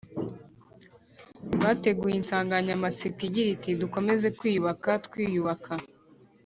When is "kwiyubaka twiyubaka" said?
4.37-5.71